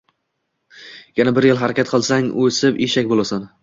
Yana 1.21 1.35
bir 1.41 1.49
yil 1.51 1.61
harakat 1.61 1.95
qilsang, 1.95 2.35
o‘sib 2.49 2.85
Eshak 2.91 3.17
bo‘lasan. 3.17 3.53